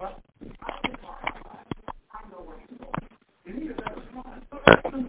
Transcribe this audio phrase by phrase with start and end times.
[0.00, 0.29] What?